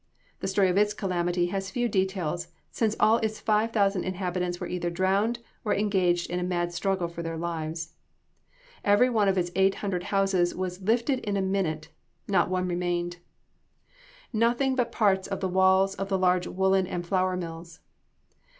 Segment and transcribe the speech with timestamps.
[0.39, 4.65] The story of its calamity has few details, since all its five thousand inhabitants were
[4.65, 7.93] either drowning or engaged in a mad struggle for their lives.
[8.83, 11.89] Every one of its eight hundred houses was lifted in a minute
[12.27, 16.09] not one [Illustration: WRECK OF THE TRAINS.] remained; nothing but parts of the walls of
[16.09, 17.79] the large woollen and flour mills.